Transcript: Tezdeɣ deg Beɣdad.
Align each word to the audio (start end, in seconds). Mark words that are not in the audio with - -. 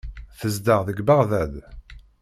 Tezdeɣ 0.39 0.81
deg 0.87 0.97
Beɣdad. 1.07 1.53